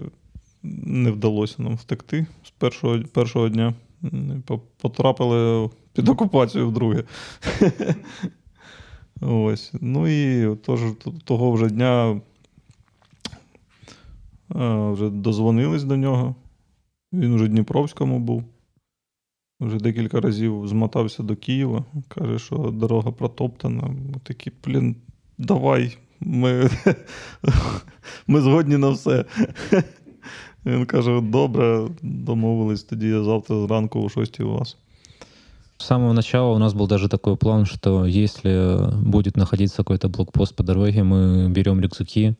[0.83, 3.73] не вдалося нам втекти з першого, першого дня.
[4.81, 7.03] Потрапили під окупацію вдруге.
[9.21, 9.73] Ось.
[9.81, 10.81] Ну і тож,
[11.23, 12.21] того вже дня
[14.91, 16.35] вже дозвонились до нього.
[17.13, 18.43] Він уже в Дніпровському був.
[19.60, 21.84] Вже декілька разів змотався до Києва.
[22.08, 23.82] Каже, що дорога протоптана.
[23.82, 24.96] Ми такі, блін,
[25.38, 25.96] давай.
[26.20, 26.70] Ми,
[28.26, 29.24] ми згодні на все.
[30.66, 34.76] Він каже: добре, домовились, тоді я завтра зранку о 6 у вас.
[35.78, 40.54] С самого начала у нас был даже такой план, что если будет находиться какой-то блокпост
[40.54, 42.34] по дороге, мы берем рюкзаки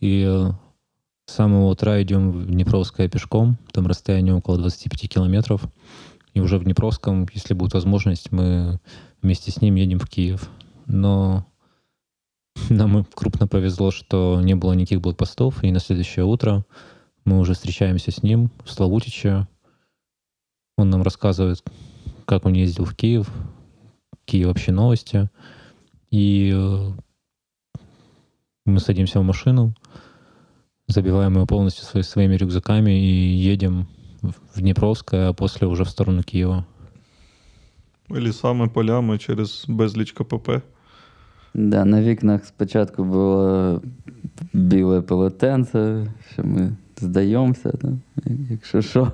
[0.00, 0.50] и э,
[1.26, 5.62] с самого утра идем в Днепровское пешком, там расстояние около 25 километров,
[6.33, 8.79] И уже в Днепровском, если будет возможность, мы
[9.21, 10.49] вместе с ним едем в Киев.
[10.85, 11.45] Но
[12.69, 16.65] нам крупно повезло, что не было никаких блокпостов, и на следующее утро
[17.25, 19.47] мы уже встречаемся с ним в Славутиче.
[20.77, 21.63] Он нам рассказывает,
[22.25, 23.29] как он ездил в Киев,
[24.25, 25.29] какие вообще новости.
[26.09, 26.91] И э,
[28.65, 29.75] мы садимся в машину,
[30.87, 33.87] забиваем ее полностью свои- своими рюкзаками и едем
[34.21, 36.65] в в а после уже в сторону Киева.
[38.11, 40.61] Лісами, полями через безліч КПП.
[41.53, 43.81] Да, на вікнах спочатку було
[44.53, 48.01] біле полотенце, що ми здаємося, там,
[48.49, 49.11] якщо що.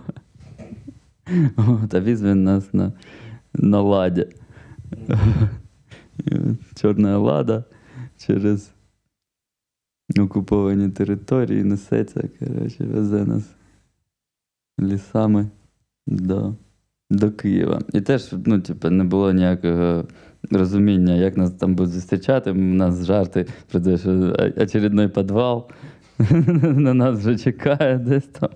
[1.57, 2.93] От, а віз він нас на,
[3.53, 4.27] на ладі.
[6.75, 7.63] Чорна лада
[8.17, 8.71] через
[10.19, 13.43] окуповані території несеться, коротше, везе нас
[14.79, 15.49] лісами
[16.07, 16.55] до
[17.09, 17.81] до Києва.
[17.93, 20.05] І теж, ну, типу, не було ніякого
[20.51, 22.51] розуміння, як нас там будуть зустрічати.
[22.51, 25.69] У нас жарти про те, що очередний підвал
[26.61, 28.49] на нас вже чекає десь там.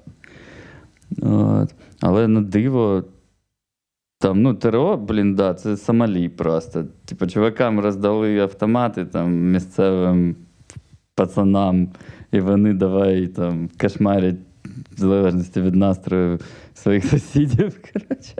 [1.22, 1.74] От.
[2.02, 3.04] Але на диво.
[4.22, 6.86] Там, ну, ТРО, блін, да, це Сомалі просто.
[7.06, 10.36] Типу, чувакам роздали автомати там місцевим
[11.16, 11.90] пацанам,
[12.32, 14.36] і вони давай там кошмарять
[14.92, 16.40] в залежності від настрою
[16.74, 17.82] своїх сусідів.
[17.94, 18.36] Коротше.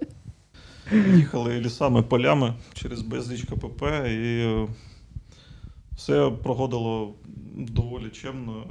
[1.16, 4.68] Їхали лісами, полями через безліч КПП, і е,
[5.96, 7.14] все проходило
[7.58, 8.64] доволі чемно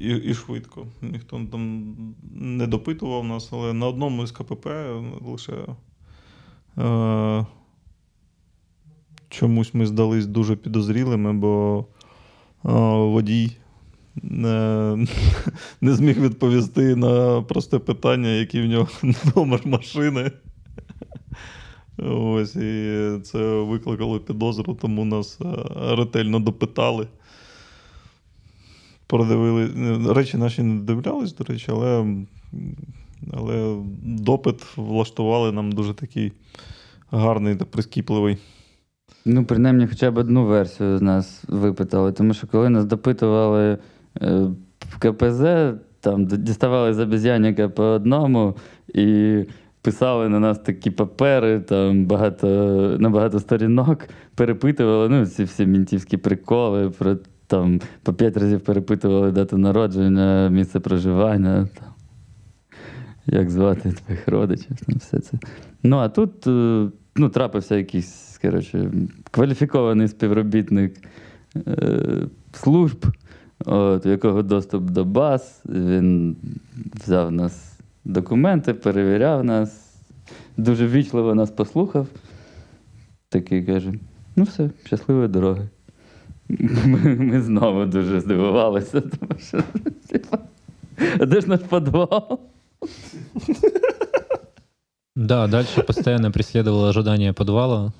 [0.00, 0.86] і, і, швидко.
[1.02, 1.94] Ніхто там
[2.34, 4.66] не допитував нас, але на одному із КПП
[5.20, 5.52] лише
[6.78, 7.46] е,
[9.28, 11.84] чомусь ми здались дуже підозрілими, бо
[12.64, 13.56] е, водій
[14.22, 15.06] не,
[15.80, 18.88] не зміг відповісти на просте питання, який в нього
[19.36, 20.30] номер машини.
[21.98, 25.44] Ось, і це викликало підозру, тому нас е,
[25.96, 27.06] ретельно допитали.
[29.06, 29.64] Продивили.
[29.64, 32.16] е, Речі наші не дивлялись, до речі, але,
[33.32, 36.32] але допит влаштували нам дуже такий
[37.10, 38.38] гарний та прискіпливий.
[39.24, 42.12] Ну, принаймні, хоча б одну версію з нас випитали.
[42.12, 43.78] Тому що коли нас допитували
[44.80, 45.42] в КПЗ,
[46.00, 48.56] там діставали з обезьянника по одному
[48.94, 49.36] і
[49.82, 52.48] писали на нас такі папери, там багато,
[53.00, 57.16] на багато сторінок, перепитували ну, ці всі мінтівські приколи, про,
[57.46, 61.68] там, по п'ять разів перепитували дату народження, місце проживання.
[61.78, 61.88] Там.
[63.30, 65.38] Як звати твоїх родичів, там все це.
[65.82, 68.90] Ну, а тут е, ну, трапився якийсь, коротше,
[69.30, 70.94] кваліфікований співробітник
[71.66, 73.06] е, служб,
[73.66, 75.62] от, у якого доступ до баз.
[75.68, 76.36] Він
[76.94, 79.96] взяв нас документи, перевіряв нас,
[80.56, 82.06] дуже ввічливо нас послухав.
[83.28, 83.94] Такий каже:
[84.36, 85.68] ну все, щасливої дороги.
[86.84, 89.62] Ми, ми знову дуже здивувалися, тому що
[90.08, 90.38] типа,
[91.20, 92.40] а де ж наш підвал?
[95.16, 97.92] Да, дальше постоянно преследовало ожидание подвала.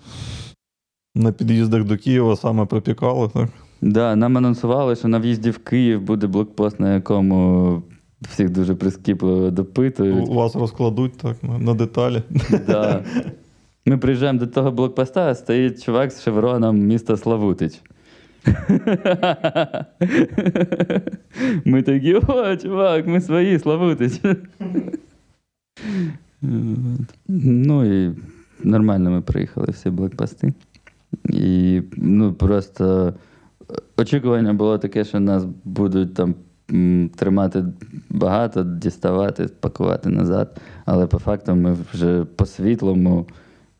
[1.14, 3.48] На під'їздах до Києва саме припікало, так?
[3.80, 7.82] Да, нам анонсували, що на в'їзді в Київ буде блокпост, на якому
[8.20, 10.28] всіх дуже прискіпливо допитують.
[10.28, 12.22] У Вас розкладуть так, на, на деталі.
[12.66, 13.04] Да.
[13.86, 17.72] Ми приїжджаємо до того блокпоста, а стоїть чувак з шевроном міста Славутич.
[21.64, 24.12] Ми такі, о, чувак, ми свої, Славутич.
[27.28, 28.14] Ну і
[28.64, 30.52] нормально ми приїхали всі блокпости.
[31.24, 33.14] І ну, просто
[33.96, 36.34] очікування було таке, що нас будуть там
[37.16, 37.64] тримати
[38.10, 40.56] багато, діставати, пакувати назад.
[40.84, 43.26] Але по факту ми вже по світлому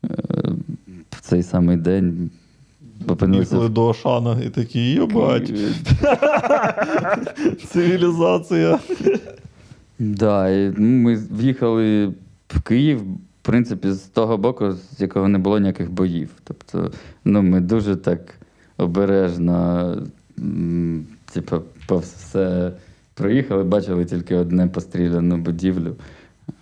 [0.05, 0.07] е,
[1.09, 2.31] в цей самий день.
[3.39, 5.53] Їхали до Ашана і такі, йобать,
[7.67, 8.79] цивілізація.
[9.99, 12.07] Да, і ну, ми в'їхали
[12.47, 16.29] в Київ, в принципі, з того боку, з якого не було ніяких боїв.
[16.43, 16.91] Тобто,
[17.25, 18.38] ну, ми дуже так
[18.79, 19.95] обережно,
[21.33, 22.71] типу, повз все
[23.13, 25.95] проїхали, бачили тільки одне постріляну будівлю.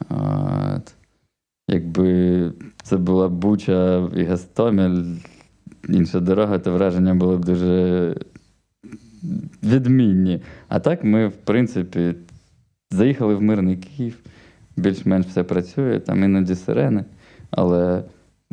[0.09, 0.93] От.
[1.69, 2.51] Якби
[2.83, 5.03] це була Буча і Гастомель,
[5.89, 8.15] інша дорога, то враження було б дуже
[9.63, 10.41] відмінні.
[10.67, 12.15] А так ми, в принципі,
[12.91, 14.17] заїхали в мирний Київ,
[14.77, 17.05] більш-менш все працює, там іноді сирени,
[17.51, 18.03] але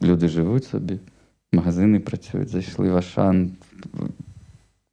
[0.02, 0.98] люди живуть собі,
[1.53, 3.51] магазини працюють, зайшли в Ашан.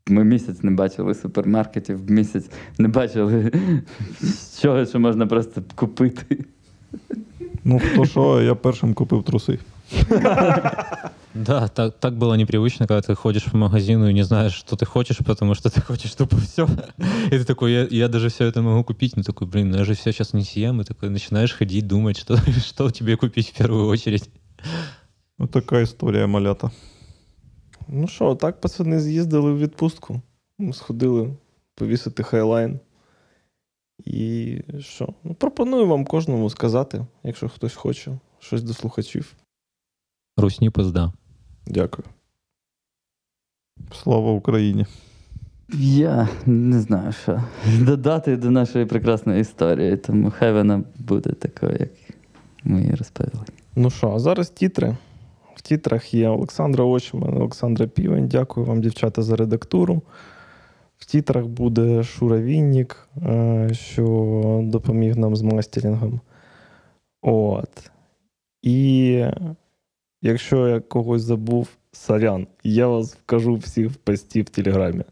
[0.09, 3.53] Ми місяць не бачили супермаркетів, місяць не бачили
[4.63, 6.45] чогось, що можна просто купити.
[7.65, 9.59] Ну, хто що, я першим купив труси.
[11.35, 14.87] Да, так, так было непривычно, когда ты ходишь по магазину и не знаешь, что ты
[14.87, 16.67] хочешь, потому что ты хочешь тупо все.
[17.27, 19.85] И ты такой, я, я даже все это могу купить, но такой, блин, ну я
[19.85, 23.59] же все сейчас не съем, и такой начинаешь ходить, думать, что, что тебе купить в
[23.59, 24.31] первую очередь.
[25.42, 26.72] Ось така історія малята.
[27.88, 30.22] Ну що, так пацани з'їздили в відпустку.
[30.58, 31.34] Ми сходили
[31.76, 32.80] повісити хайлайн.
[34.06, 35.14] І що?
[35.24, 39.34] Ну, пропоную вам кожному сказати, якщо хтось хоче, щось до слухачів.
[40.38, 41.14] Русни пизда.
[41.68, 42.08] Дякую.
[44.04, 44.86] Слава Україні.
[45.80, 47.44] Я не знаю, що
[47.80, 51.92] додати до нашої прекрасної історії, тому хай вона буде такою, як
[52.64, 53.46] ми її розповіли.
[53.76, 54.98] Ну що, а зараз тітри.
[55.56, 58.28] В тітрах є Олександра Очман, Олександра Півень.
[58.28, 60.02] Дякую вам, дівчата, за редактуру.
[60.98, 66.22] В тітрах буде Шура Віннік, е, що допоміг нам з мастерингом.
[67.22, 67.92] От.
[68.62, 69.26] І
[70.22, 75.04] якщо я когось забув, сорян, я вас вкажу всіх в пості в Телеграмі.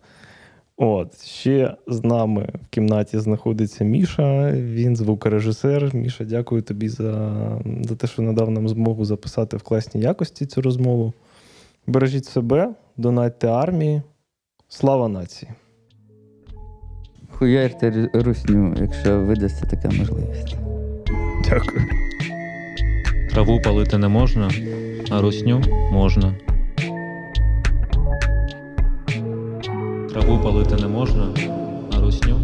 [0.82, 5.96] От, ще з нами в кімнаті знаходиться Міша, він звукорежисер.
[5.96, 7.34] Міша, дякую тобі за,
[7.82, 11.14] за те, що надав нам змогу записати в класній якості цю розмову.
[11.88, 14.02] Бережіть себе, донатьте армії.
[14.68, 15.52] Слава нації!
[17.30, 20.56] Хуярте русню, якщо видасться така можливість.
[21.50, 21.82] Дякую.
[23.30, 24.52] Траву палити не можна,
[25.10, 25.62] а русню
[25.92, 26.36] можна.
[30.20, 31.28] Траву палити не можна,
[31.98, 32.36] а русню.